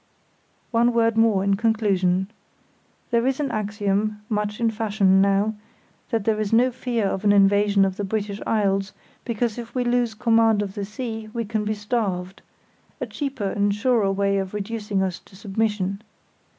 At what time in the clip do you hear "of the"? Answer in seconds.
7.85-8.03, 10.63-10.85